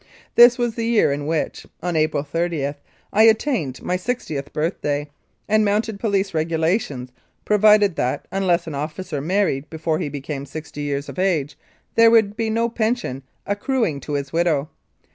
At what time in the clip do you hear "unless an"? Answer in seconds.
8.31-8.73